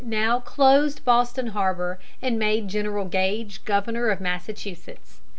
[0.03, 5.19] now closed Boston harbor and made General Gage Governor of Massachusetts.